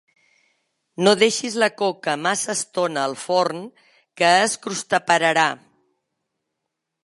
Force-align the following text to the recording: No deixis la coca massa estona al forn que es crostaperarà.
No 1.07 1.11
deixis 1.23 1.57
la 1.63 1.69
coca 1.81 2.15
massa 2.29 2.55
estona 2.61 3.05
al 3.09 3.15
forn 3.27 3.61
que 4.21 4.33
es 4.49 4.59
crostaperarà. 4.67 5.49